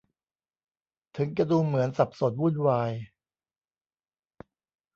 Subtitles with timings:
[1.17, 2.91] ถึงจะดูเหมือนสับสนวุ่นวาย